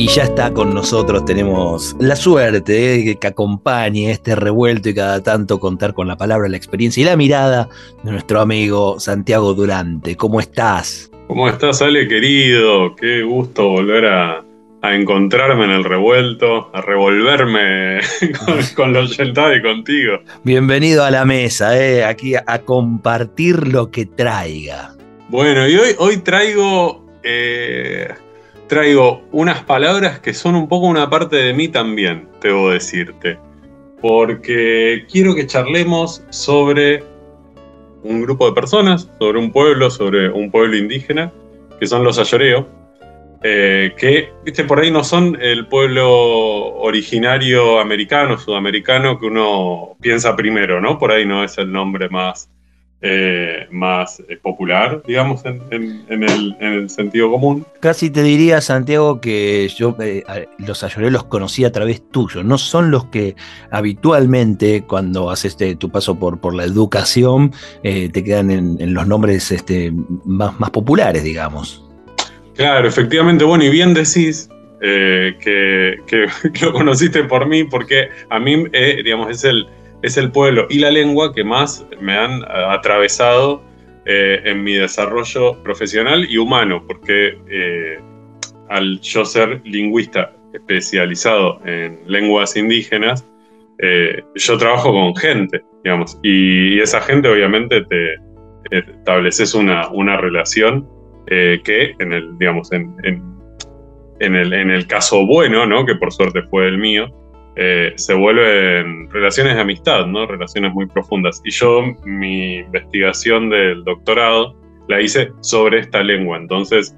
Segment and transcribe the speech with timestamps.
[0.00, 5.24] Y ya está con nosotros, tenemos la suerte de que acompañe este revuelto y cada
[5.24, 7.68] tanto contar con la palabra, la experiencia y la mirada
[8.04, 10.14] de nuestro amigo Santiago Durante.
[10.14, 11.10] ¿Cómo estás?
[11.26, 12.94] ¿Cómo estás, Ale, querido?
[12.94, 14.44] Qué gusto volver a,
[14.84, 17.98] encontrarme en el revuelto, a revolverme
[18.76, 20.20] con, los y contigo.
[20.44, 24.94] Bienvenido a la mesa, eh, aquí a, compartir lo que traiga.
[25.28, 28.14] Bueno, y hoy, hoy traigo eh,
[28.68, 33.38] traigo unas palabras que son un poco una parte de mí también, debo decirte.
[34.00, 37.02] Porque quiero que charlemos sobre
[38.04, 41.32] un grupo de personas, sobre un pueblo, sobre un pueblo indígena,
[41.80, 42.68] que son los ayoreo,
[43.42, 44.64] eh, que ¿viste?
[44.64, 46.08] por ahí no son el pueblo
[46.76, 50.98] originario americano, sudamericano, que uno piensa primero, ¿no?
[50.98, 52.50] Por ahí no es el nombre más
[53.00, 55.62] eh, más eh, popular, digamos, en,
[56.10, 57.64] el, sentido común.
[57.78, 60.24] Casi te diría, Santiago, que yo eh,
[60.58, 62.42] los ayoré los conocí a través tuyo.
[62.42, 63.36] No son los que
[63.70, 67.52] habitualmente, cuando haces este, tu paso por, por la educación,
[67.82, 69.92] te quedan en, los nombres este,
[70.24, 71.88] más, más populares, digamos.
[72.56, 73.44] Claro, efectivamente.
[73.44, 75.98] Bueno, y bien decís, que,
[76.62, 78.64] lo conociste por mí, porque a mí,
[79.04, 79.68] digamos, es el,
[80.02, 83.62] es el pueblo y la lengua que más me han atravesado
[84.06, 87.98] eh, en mi desarrollo profesional y humano, porque eh,
[88.68, 93.28] al yo ser lingüista especializado en lenguas indígenas,
[93.80, 98.14] eh, yo trabajo con gente, digamos, y, esa gente obviamente te
[98.70, 100.88] estableces una, una relación
[101.26, 105.84] que en el, digamos, en, en, el, en el caso bueno, ¿no?
[105.84, 107.08] que por suerte fue el mío,
[107.60, 110.26] eh, se vuelven relaciones de amistad, ¿no?
[110.26, 111.42] Relaciones muy profundas.
[111.44, 114.54] Y yo mi investigación del doctorado
[114.86, 116.36] la hice sobre esta lengua.
[116.36, 116.96] Entonces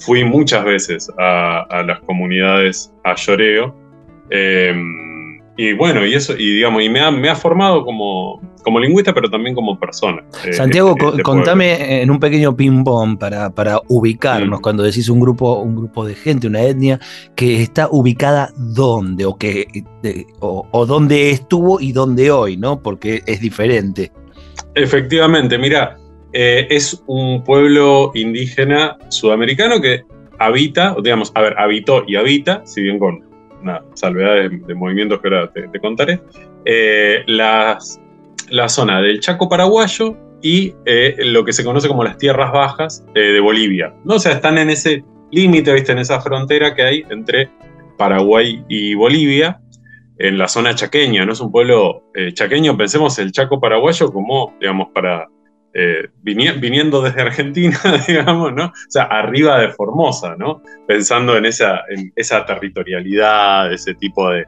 [0.00, 3.76] fui muchas veces a, las comunidades a Lloreo.
[4.30, 4.74] Eh,
[5.62, 9.12] y bueno, y eso, y digamos, y me ha, me ha formado como, como lingüista,
[9.12, 10.24] pero también como persona.
[10.46, 14.62] Eh, Santiago, este, este contame en un pequeño ping-pong para, para ubicarnos, mm.
[14.62, 16.98] cuando decís un grupo, un grupo de gente, una etnia,
[17.36, 19.66] que está ubicada dónde, o, que,
[20.40, 22.80] o, dónde estuvo y dónde hoy, ¿no?
[22.80, 24.12] Porque es diferente.
[24.74, 25.98] Efectivamente, mira,
[26.32, 30.04] eh, es un pueblo indígena sudamericano que
[30.38, 33.29] habita, digamos, a ver, habitó y habita, si bien con
[33.60, 36.20] una salvedad de, movimientos que ahora te, contaré,
[36.64, 38.00] eh, las,
[38.50, 43.04] la zona del Chaco paraguayo y eh, lo que se conoce como las tierras bajas
[43.14, 43.94] eh, de Bolivia.
[44.04, 44.14] ¿no?
[44.14, 47.50] O sea, están en ese límite, en esa frontera que hay entre
[47.96, 49.60] Paraguay y Bolivia,
[50.18, 51.32] en la zona chaqueña, ¿no?
[51.32, 52.04] Es un pueblo
[52.34, 55.28] chaqueño, pensemos el Chaco paraguayo como, digamos, para
[55.72, 58.66] eh, viniendo desde Argentina, digamos, ¿no?
[58.66, 60.62] O sea, arriba de Formosa, ¿no?
[60.88, 64.46] Pensando en esa, en esa territorialidad, ese tipo de,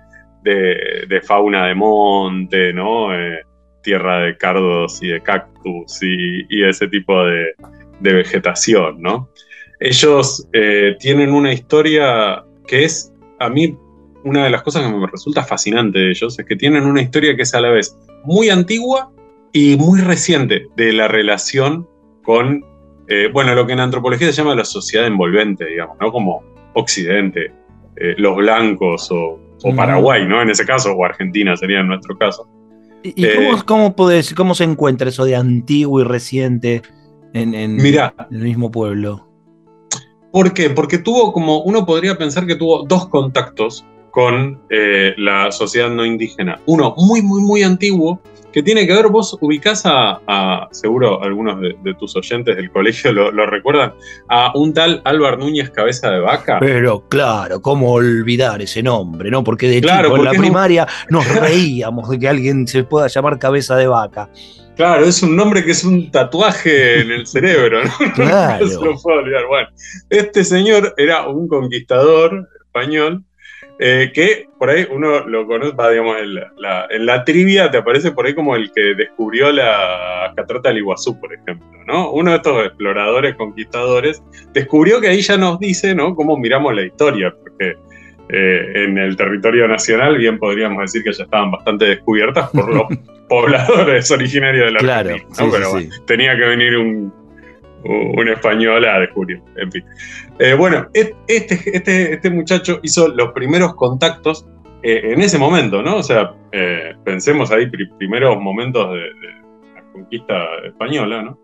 [1.23, 3.15] fauna de monte, ¿no?
[3.15, 3.43] Eh,
[3.83, 7.55] tierra de cardos y de cactus y, ese tipo de,
[8.01, 9.31] vegetación, ¿no?
[9.79, 13.77] Ellos eh, tienen una historia que es, a mí,
[14.25, 17.37] una de las cosas que me resulta fascinante de ellos, es que tienen una historia
[17.37, 19.13] que es a la vez muy antigua
[19.53, 21.89] y muy reciente de la relación
[22.25, 22.65] con,
[23.09, 26.11] eh, bueno, lo que en antropología se llama la sociedad envolvente, digamos, ¿no?
[26.11, 26.43] Como
[26.75, 27.53] Occidente,
[27.97, 29.39] eh, los blancos o,
[29.77, 30.43] Paraguay, ¿no?
[30.43, 32.49] En ese caso, o Argentina sería en nuestro caso.
[33.05, 33.25] ¿Y,
[33.65, 36.83] cómo, eh, cómo, se encuentra eso de antiguo y reciente
[37.33, 39.29] en, en el mismo pueblo?
[40.33, 40.71] ¿Por qué?
[40.71, 46.61] Porque tuvo como, uno podría pensar que tuvo dos contactos con la sociedad no indígena.
[46.67, 48.21] Uno muy, muy, muy antiguo,
[48.53, 53.47] que tiene que ver, vos ubicás a, seguro algunos de, tus oyentes del colegio lo,
[53.47, 53.95] recuerdan,
[54.29, 56.59] a un tal Álvaro Núñez Cabeza de Vaca.
[56.61, 59.31] Pero claro, ¿cómo olvidar ese nombre?
[59.31, 59.43] ¿no?
[59.43, 63.77] Porque de claro, en la primaria nos reíamos de que alguien se pueda llamar Cabeza
[63.77, 64.29] de Vaca.
[64.77, 67.93] Claro, es un nombre que es un tatuaje en el cerebro, ¿no?
[68.15, 68.65] Claro.
[68.65, 69.47] No se lo puedo olvidar.
[69.47, 69.69] Bueno,
[70.11, 73.25] este señor era un conquistador español
[73.79, 78.13] eh, que por ahí uno lo conoce, digamos, en la, en la, trivia te aparece
[78.13, 82.13] por ahí como el que descubrió la catarata del Iguazú, por ejemplo, ¿no?
[82.13, 84.23] Uno de estos exploradores, conquistadores,
[84.53, 86.15] descubrió que ahí ya nos dice, ¿no?
[86.15, 87.77] Cómo miramos la historia, porque
[88.29, 92.85] eh, en el territorio nacional, bien podríamos decir que ya estaban bastante descubiertas por los
[93.29, 95.49] pobladores originarios de la Claro, Argentina.
[95.51, 96.03] Pero sí, bueno, sí.
[96.07, 97.13] tenía que venir un,
[97.85, 99.41] un español a descubrir.
[99.57, 99.85] En fin.
[100.39, 104.47] Eh, bueno, este, este, este muchacho hizo los primeros contactos
[104.83, 105.97] eh, en ese momento, ¿no?
[105.97, 110.35] O sea, eh, pensemos ahí, pri- primeros momentos de, de la conquista
[110.67, 111.39] española, ¿no?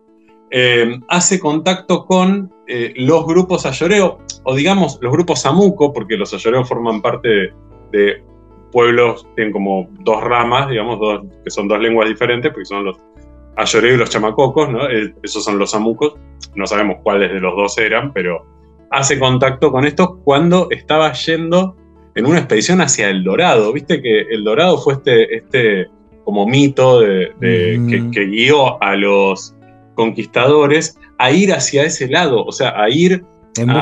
[0.51, 2.51] Eh, hace contacto con
[2.95, 7.53] los grupos ayoreo, o digamos los grupos samuco, porque los ayoreos forman parte de,
[7.91, 8.23] de
[8.71, 12.97] pueblos, tienen como dos ramas, digamos, dos, que son dos lenguas diferentes, porque son los
[13.55, 14.89] ayoreo y los chamacocos, ¿no?
[14.89, 16.13] Eh, esos son los samucos,
[16.55, 18.45] no sabemos cuáles de los dos eran, pero
[18.91, 21.75] hace contacto con estos cuando estaba yendo
[22.15, 23.71] en una expedición hacia El Dorado.
[23.73, 25.87] Viste que El Dorado fue este, este
[26.23, 29.55] como mito de, que, que guió a los
[29.95, 33.25] conquistadores a ir hacia ese lado, o sea, a ir,
[33.57, 33.81] En a-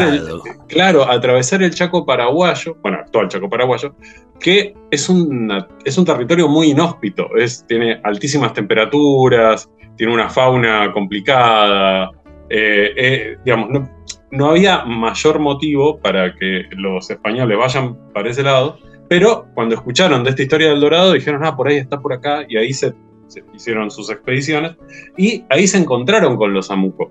[0.00, 3.94] el- claro, atravesar el Chaco paraguayo, bueno, actual Chaco paraguayo,
[4.40, 10.92] que es, una- es un territorio muy inhóspito, es, tiene altísimas temperaturas, tiene una fauna
[10.92, 12.10] complicada,
[12.48, 13.90] eh, eh, digamos, no,
[14.30, 18.78] no había mayor motivo para que los españoles vayan para ese lado,
[19.08, 22.44] pero cuando escucharon de esta historia del Dorado dijeron, ah, por ahí está por acá,
[22.48, 22.94] y ahí se,
[23.26, 24.72] se hicieron sus expediciones,
[25.18, 27.08] y ahí se encontraron con los amucos.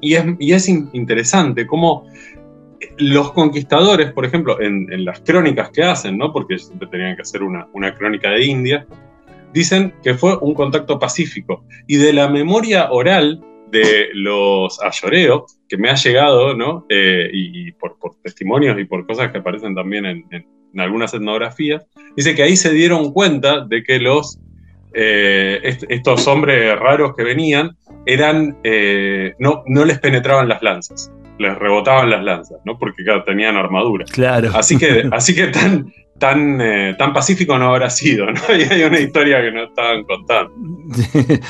[0.00, 2.06] Y es, y es in- interesante cómo
[2.98, 6.32] los conquistadores, por ejemplo, en, las crónicas que hacen, ¿no?
[6.32, 8.86] porque siempre tenían que hacer una, una crónica de India,
[9.52, 11.64] dicen que fue un contacto pacífico.
[11.86, 16.86] Y de la memoria oral de los ayoreos, que me ha llegado, ¿no?
[16.88, 21.84] Eh, y, por, testimonios y por cosas que aparecen también en- en algunas etnografías,
[22.16, 24.38] dice que ahí se dieron cuenta de que los,
[24.94, 27.76] eh, est- estos hombres raros que venían
[28.06, 32.78] eran, eh, no, no les penetraban las lanzas, les rebotaban las lanzas, ¿no?
[32.78, 34.04] Porque claro, tenían armadura.
[34.10, 34.50] Claro.
[34.54, 38.40] Así que, así que tan, tan, eh, tan pacífico no habrá sido, ¿no?
[38.58, 40.52] Y hay una historia que no estaban contando.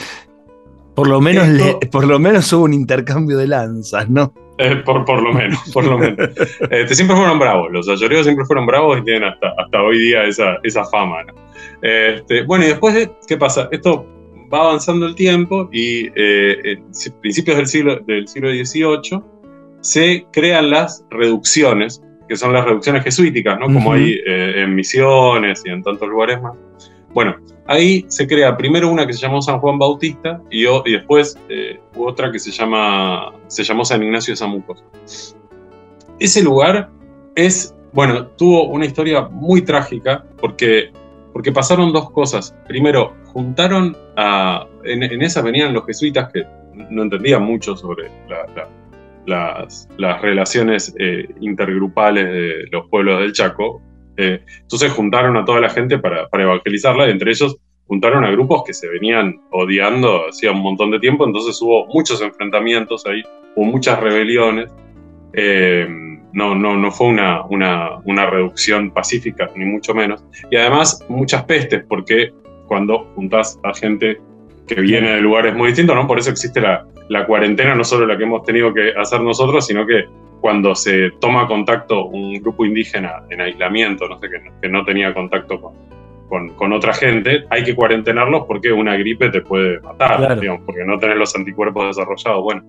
[0.94, 4.32] por, lo menos Esto- le- por lo menos hubo un intercambio de lanzas, ¿no?
[4.62, 6.16] Eh, por, por lo menos, por lo menos.
[6.70, 10.24] Este, siempre fueron bravos, los ayoreos siempre fueron bravos y tienen hasta, hasta hoy día
[10.24, 11.22] esa, esa fama.
[11.24, 11.34] ¿no?
[11.82, 13.68] Este, bueno, y después, de- ¿qué pasa?
[13.72, 14.06] Esto
[14.52, 16.84] va avanzando el tiempo y eh, en
[17.20, 19.22] principios del siglo, del siglo XVIII
[19.80, 23.66] se crean las reducciones, que son las reducciones jesuíticas, ¿no?
[23.66, 26.52] Como hay eh, en Misiones y en tantos lugares más.
[27.14, 27.36] Bueno,
[27.70, 31.80] ahí se crea primero una que se llamó San Juan Bautista y, y después eh,
[31.96, 34.84] otra que se, llama, se llamó San Ignacio de Samucos.
[36.18, 36.90] Ese lugar
[37.34, 40.90] es, bueno, tuvo una historia muy trágica porque,
[41.32, 42.54] porque pasaron dos cosas.
[42.68, 44.66] Primero, juntaron a.
[44.84, 46.44] En, en esas venían los jesuitas que
[46.90, 48.68] no entendían mucho sobre la- la-
[49.26, 53.80] las, las relaciones eh, intergrupales de los pueblos del Chaco.
[54.22, 57.56] Eh, entonces juntaron a toda la gente para, evangelizarla, y entre ellos
[57.86, 62.20] juntaron a grupos que se venían odiando hacía un montón de tiempo, entonces hubo muchos
[62.20, 63.22] enfrentamientos ahí,
[63.56, 64.70] hubo muchas rebeliones.
[65.32, 65.88] Eh,
[66.32, 70.22] no, no, no fue una, una, una reducción pacífica, ni mucho menos.
[70.50, 72.30] Y además muchas pestes, porque
[72.68, 74.20] cuando juntás a gente
[74.74, 76.06] que viene de lugares muy distintos, ¿no?
[76.06, 79.66] Por eso existe la, la cuarentena, no solo la que hemos tenido que hacer nosotros,
[79.66, 80.04] sino que
[80.40, 84.84] cuando se toma contacto un grupo indígena en aislamiento, no sé, que no, que no
[84.84, 85.74] tenía contacto con,
[86.28, 90.40] con, con otra gente, hay que cuarentenarlos porque una gripe te puede matar, Claro.
[90.40, 92.42] digamos, porque no tenés los anticuerpos desarrollados.
[92.42, 92.62] Bueno,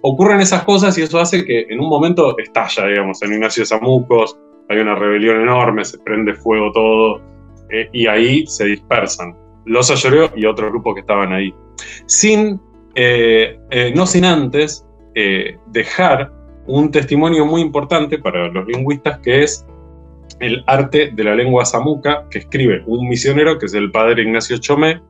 [0.00, 3.66] ocurren esas cosas y eso hace que en un momento estalla, digamos, en Ignacio de
[3.66, 7.20] Zamucos, hay una rebelión enorme, se prende fuego todo,
[7.70, 11.54] eh, y ahí se dispersan los ayoreos y otros grupos que estaban ahí.
[12.06, 12.60] Sin,
[12.94, 16.32] eh, eh, no sin antes eh, dejar
[16.66, 19.66] un testimonio muy importante para los lingüistas que es
[20.40, 24.56] el arte de la lengua samuca que escribe un misionero que es el padre Ignacio
[24.58, 25.00] Chomé,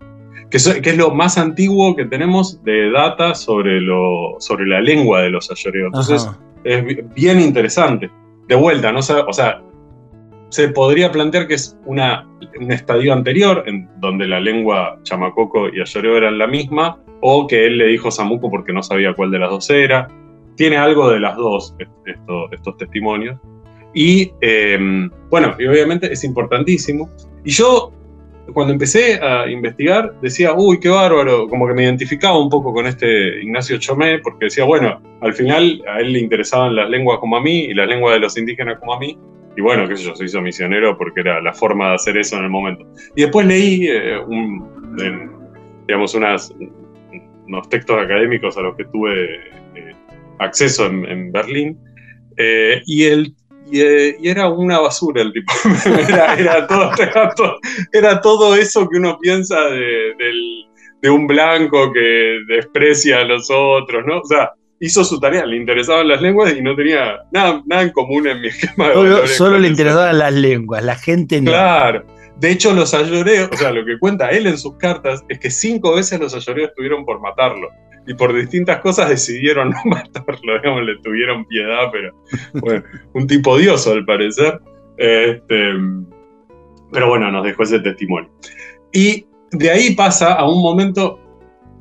[0.50, 5.30] que es, lo más antiguo que tenemos de data sobre, lo, sobre la lengua de
[5.30, 5.86] los ayoreos.
[5.86, 6.38] Entonces Ajá.
[6.64, 8.10] es bi- bien interesante.
[8.48, 8.98] De vuelta, ¿no?
[8.98, 9.62] O sea,
[10.52, 12.28] se podría plantear que es una,
[12.60, 17.64] un estadio anterior, en donde la lengua chamacoco y ayoreo eran la misma, o que
[17.66, 20.08] él le dijo Samuco porque no sabía cuál de las dos era.
[20.56, 23.38] Tiene algo de las dos est- esto- estos testimonios.
[23.94, 24.78] Y eh,
[25.30, 27.08] bueno, y obviamente es importantísimo.
[27.44, 27.90] Y yo,
[28.52, 32.86] cuando empecé a investigar, decía, uy, qué bárbaro, como que me identificaba un poco con
[32.86, 37.36] este Ignacio Chomé, porque decía, bueno, al final a él le interesaban las lenguas como
[37.38, 39.16] a mí y las lenguas de los indígenas como a mí.
[39.56, 42.36] Y bueno, qué sé yo, se hizo misionero porque era la forma de hacer eso
[42.38, 42.86] en el momento.
[43.14, 45.30] Y después leí eh, un- en,
[45.86, 46.54] digamos, unas,
[47.46, 49.36] unos textos académicos a los que tuve
[49.74, 49.94] eh,
[50.38, 51.78] acceso en, en Berlín.
[52.38, 53.34] eh, y, el,
[53.72, 55.52] eh, y, era una basura el tipo.
[57.92, 60.14] era, todo, eso que uno piensa de,
[61.10, 64.20] un blanco que desprecia a los otros, ¿no?
[64.20, 64.52] O sea,
[64.82, 68.40] hizo su tarea, le interesaban las lenguas y no tenía nada, nada en común en
[68.40, 71.52] mi esquema de Solo, solo le interesaban las lenguas, la gente no.
[71.52, 72.04] Claro.
[72.38, 75.50] De hecho, los ayoreos, o sea, lo que cuenta él en sus cartas es que
[75.50, 77.68] cinco veces los ayoreos estuvieron por matarlo
[78.08, 82.12] y por distintas cosas decidieron no matarlo, digamos, le tuvieron piedad, pero
[82.54, 82.82] bueno,
[83.14, 84.60] un tipo odioso al parecer.
[84.96, 85.74] Este,
[86.90, 88.30] pero bueno, nos dejó ese testimonio.
[88.92, 91.20] Y de ahí pasa a un momento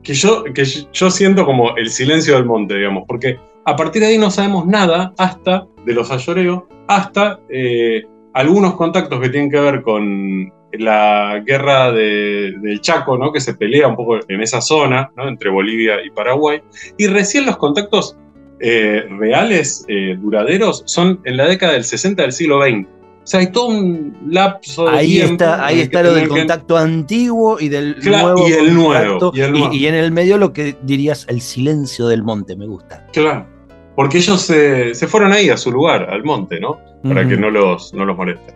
[0.04, 4.10] que yo, que yo siento como el silencio del monte, digamos, porque a partir de
[4.10, 8.04] ahí no sabemos nada hasta de los ayoreos, hasta eh,
[8.34, 13.32] algunos contactos que tienen que ver con la guerra del Chaco, ¿no?
[13.32, 15.28] que se pelea un poco en esa zona, ¿no?
[15.28, 16.62] entre Bolivia y Paraguay,
[16.98, 18.18] y recién los contactos
[18.60, 22.88] eh, reales, eh, duraderos, son en la década del 60 del siglo XX.
[23.32, 27.62] Sea, hay todo un lapso de ahí tiempo Está, ahí está lo del contacto antiguo
[27.62, 28.46] y del nuevo.
[28.46, 29.32] Y el nuevo,
[29.72, 33.08] y en el medio lo que dirías el silencio del monte, me gusta.
[33.14, 33.48] Claro.
[33.96, 36.82] Porque ellos se, fueron ahí a su lugar, al monte, ¿no?
[37.04, 38.54] Para que no los, no los molesten.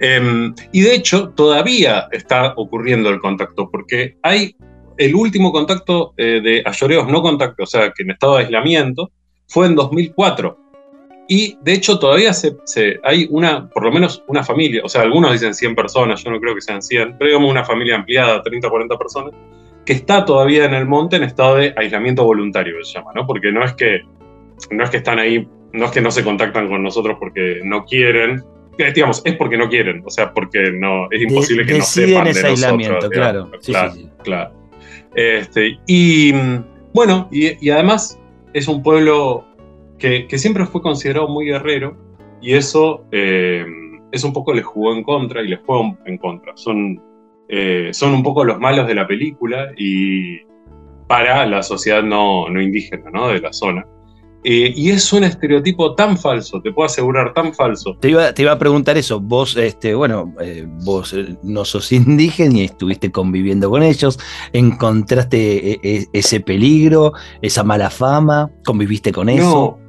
[0.00, 4.54] Em, y de hecho, todavía está ocurriendo el contacto, porque hay
[4.98, 9.12] el último contacto eh, de ayoreos no contacto, o sea, que en estado de aislamiento,
[9.48, 10.58] fue en 2004.
[11.32, 12.56] Y de hecho, todavía se,
[13.04, 16.40] hay una, por lo menos una familia, o sea, algunos dicen 100 personas, yo no
[16.40, 19.32] creo que sean 100, pero digamos una familia ampliada, 30 o 40 personas,
[19.86, 23.28] que está todavía en el monte en estado de aislamiento voluntario, se llama, ¿no?
[23.28, 24.00] Porque no es que,
[24.72, 27.84] no es que están ahí, no es que no se contactan con nosotros porque no
[27.84, 28.42] quieren,
[28.76, 32.42] digamos, es porque no quieren, o sea, porque no, es imposible que no sepan de
[32.42, 33.08] nosotros.
[33.08, 33.92] Claro, claro,
[34.24, 34.52] claro.
[35.14, 36.32] Este, y
[36.92, 38.18] bueno, y, además
[38.52, 39.44] es un pueblo
[40.00, 41.96] que, siempre fue considerado muy guerrero
[42.40, 43.64] y eso eh,
[44.10, 46.56] es un poco les jugó en contra y les juega en contra.
[46.56, 47.00] Son,
[47.48, 50.38] eh, son un poco los malos de la película y
[51.06, 53.28] para la sociedad no, no indígena ¿no?
[53.28, 53.86] de la zona.
[54.42, 57.98] Eh, y es un estereotipo tan falso, te puedo asegurar, tan falso.
[58.00, 62.60] Te iba, te iba a preguntar eso, vos, este, bueno, eh, vos no sos indígena
[62.60, 64.18] y estuviste conviviendo con ellos,
[64.54, 69.79] encontraste ese peligro, esa mala fama, conviviste con eso.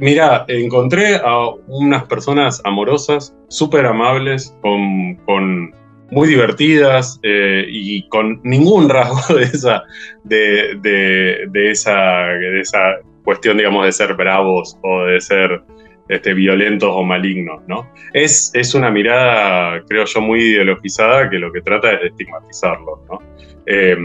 [0.00, 5.74] Mira, encontré a unas personas amorosas, súper amables, con,
[6.10, 9.82] muy divertidas y con ningún rasgo de esa,
[10.24, 15.62] de, de, de esa, de esa cuestión, digamos, de ser bravos o de ser
[16.08, 17.88] este, violentos o malignos, ¿no?
[18.12, 23.00] Es, es una mirada, creo yo, muy ideologizada que lo que trata es de estigmatizarlos,
[23.10, 23.18] ¿no?
[23.66, 23.96] Eh,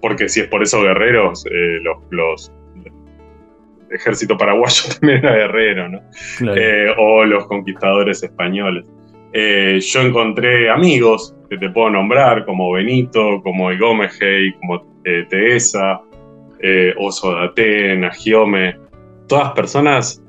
[0.00, 2.52] porque si es por eso guerreros, eh, los, los
[3.90, 6.00] ejército paraguayo también era guerrero, ¿no?
[6.54, 8.86] Eh, o los conquistadores españoles.
[9.32, 14.82] yo encontré amigos que te puedo nombrar, como Benito, como Igomehei, como
[15.28, 16.00] Teesa,
[16.62, 18.76] eh, Oso de Atena, Giome,
[19.26, 20.22] todas personas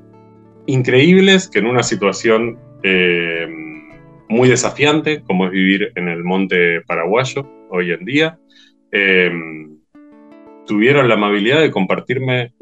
[0.66, 3.46] increíbles que en una situación eh,
[4.28, 8.38] muy desafiante, como es vivir en el monte paraguayo hoy en día,
[8.92, 9.30] eh,
[10.66, 12.52] tuvieron la amabilidad de compartirme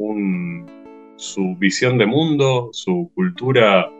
[1.20, 3.90] su visión de mundo, su cultura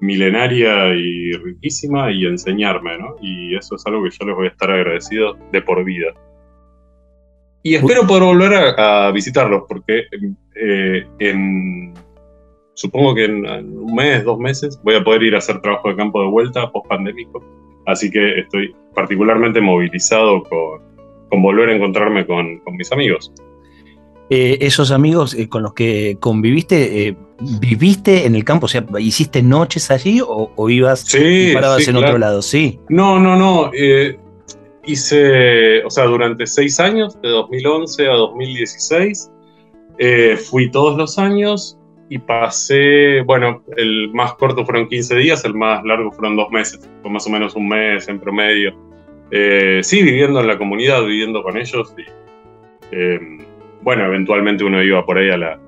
[0.00, 3.16] milenaria y riquísima y enseñarme, ¿no?
[3.22, 6.12] Y eso es algo que yo les voy a estar agradecido de por vida.
[7.62, 10.04] Y espero poder volver a, visitarlos, porque
[10.54, 11.94] eh, en,
[12.74, 15.96] supongo que en, un mes, dos meses, voy a poder ir a hacer trabajo de
[15.96, 17.42] campo de vuelta post pandémico.
[17.86, 23.32] Así que estoy particularmente movilizado con, volver a encontrarme con, mis amigos.
[24.28, 27.16] Eh, esos amigos eh, con los que conviviste,
[27.60, 28.66] ¿viviste en el campo?
[28.66, 32.42] O sea, ¿hiciste noches allí o, ibas sí, parabas en otro lado?
[32.42, 32.80] Sí.
[32.88, 33.70] No, no, no
[34.86, 39.30] hice, o sea, durante seis años, de 2011 a 2016,
[39.98, 41.78] eh, fui todos los años
[42.08, 46.88] y pasé, bueno, el más corto fueron 15 días, el más largo fueron dos meses,
[47.02, 48.74] fue más o menos un mes en promedio.
[49.32, 51.92] Eh, sí, viviendo en la comunidad, viviendo con ellos.
[51.98, 52.02] Y,
[52.92, 53.38] eh,
[53.86, 55.60] bueno, eventualmente uno iba por ahí a la,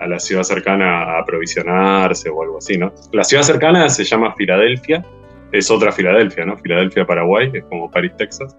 [0.00, 2.94] a la ciudad cercana a aprovisionarse o algo así, ¿no?
[3.12, 5.04] La ciudad cercana se llama Filadelfia,
[5.52, 6.56] es otra Filadelfia, ¿no?
[6.56, 8.56] Filadelfia, Paraguay, es como París, Texas.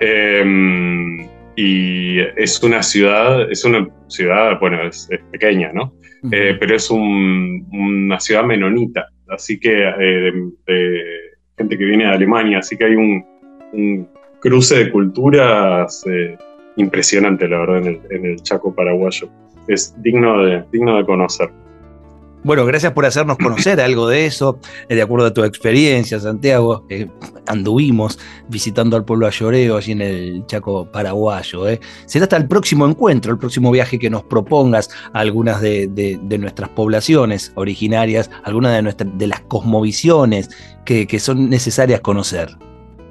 [0.00, 5.92] Em, y es una ciudad, es una ciudad, bueno, es, pequeña, ¿no?
[6.32, 10.32] Eh, pero es una ciudad menonita, así que eh,
[10.66, 11.04] de,
[11.58, 14.08] gente que viene de Alemania, así que hay un,
[14.40, 16.38] cruce de culturas eh,
[16.76, 19.28] impresionante, la verdad, en el, en el, Chaco paraguayo.
[19.68, 21.50] Es digno de, digno de conocer.
[22.46, 24.60] Bueno, gracias por hacernos conocer algo de eso.
[24.88, 27.08] De acuerdo a tu experiencia, Santiago, eh,
[27.48, 31.68] anduvimos visitando al pueblo Ayoreo allí en el Chaco paraguayo.
[31.68, 31.80] Eh.
[32.04, 37.50] Será hasta el próximo encuentro, el próximo viaje que nos propongas algunas de, nuestras poblaciones
[37.56, 40.48] originarias, algunas de, de las cosmovisiones
[40.84, 42.56] que, que son necesarias conocer.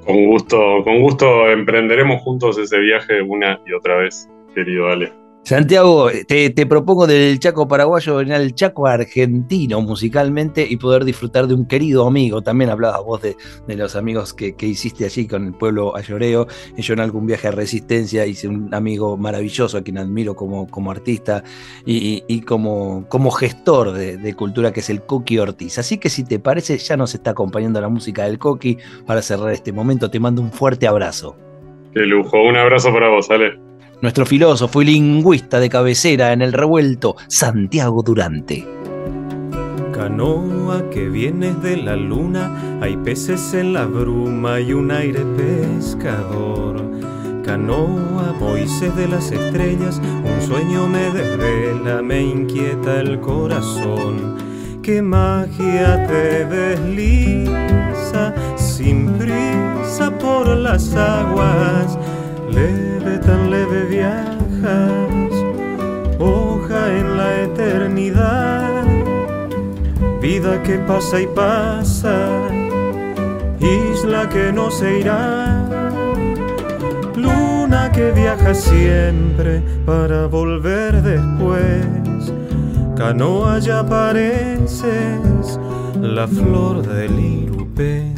[0.06, 5.25] Con gusto, con gusto emprenderemos juntos ese viaje una y otra vez, querido Ale.
[5.46, 11.54] Santiago, te, propongo del Chaco paraguayo venir al Chaco argentino musicalmente y poder disfrutar de
[11.54, 12.42] un querido amigo.
[12.42, 13.36] También hablabas vos de,
[13.76, 16.48] los amigos que, hiciste allí con el pueblo ayoreo.
[16.76, 20.90] Yo en algún viaje a Resistencia hice un amigo maravilloso a quien admiro como, como
[20.90, 21.44] artista
[21.84, 25.78] y, como, como gestor de, cultura que es el Coqui Ortiz.
[25.78, 29.52] Así que si te parece, ya nos está acompañando la música del Coqui para cerrar
[29.52, 30.10] este momento.
[30.10, 31.36] Te mando un fuerte abrazo.
[31.94, 33.65] Qué lujo, un abrazo para vos, Ale
[34.00, 38.66] nuestro filósofo y lingüista de cabecera en el revuelto, Santiago Durante.
[39.92, 46.84] Canoa que vienes de la luna, hay peces en la bruma y un aire pescador.
[47.44, 54.36] Canoa, Moisés de las estrellas, un sueño me desvela, me inquieta el corazón.
[54.82, 61.98] Qué magia te desliza sin prisa por las aguas
[62.50, 65.32] leve, tan leve viajas,
[66.18, 68.84] hoja en la eternidad,
[70.20, 72.48] vida que pasa y pasa,
[73.60, 75.68] isla que no se irá,
[77.16, 82.32] luna que viaja siempre para volver después,
[82.96, 85.58] canoa ya pareces
[86.00, 88.12] la flor del irupé.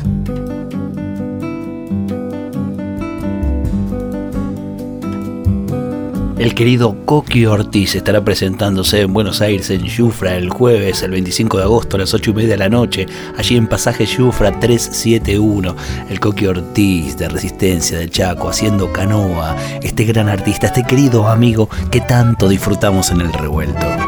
[6.38, 11.58] El querido Coqui Ortiz estará presentándose en Buenos Aires en Yufra el jueves, el 25
[11.58, 15.74] de agosto a las 8 y media de la noche, allí en pasaje Yufra 371.
[16.08, 21.68] El Coqui Ortiz de Resistencia del Chaco haciendo canoa, este gran artista, este querido amigo
[21.90, 24.07] que tanto disfrutamos en el revuelto.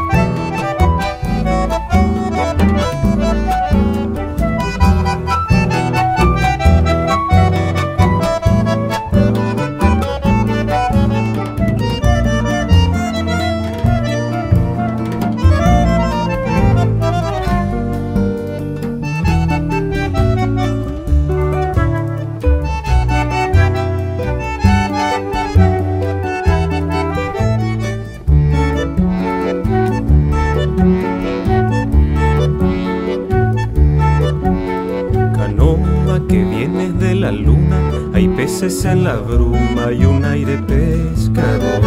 [38.85, 41.81] En la bruma y un aire pescador.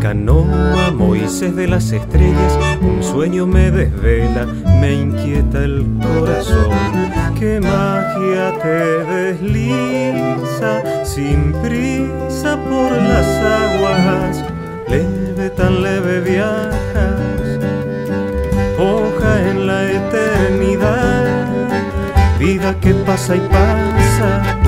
[0.00, 4.46] Canoa, Moisés de las estrellas, un sueño me desvela,
[4.80, 6.70] me inquieta el corazón.
[7.38, 13.26] Qué magia te desliza sin prisa por las
[13.62, 14.44] aguas,
[14.88, 17.21] leve, tan leve viajas,
[22.62, 24.58] vida que pasa y pasa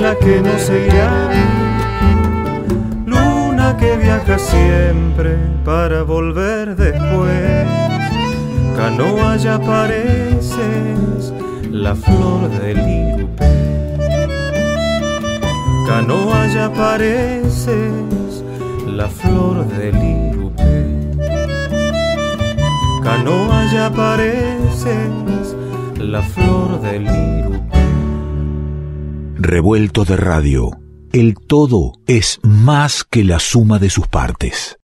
[0.00, 1.28] la que no se irá,
[3.04, 7.66] luna que viaja siempre para volver después,
[8.76, 11.32] canoa ya pareces
[11.72, 14.28] la flor del irupé,
[15.88, 18.44] canoa ya pareces
[18.86, 21.10] la flor del irupé,
[23.02, 25.27] canoa ya pareces
[26.08, 27.78] la flor del irupé.
[29.36, 30.70] Revuelto de radio.
[31.12, 34.76] El todo es más que la suma de sus partes.